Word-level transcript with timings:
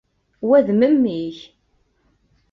Wa 0.47 0.57
d 0.65 0.69
memmi-k. 0.79 1.37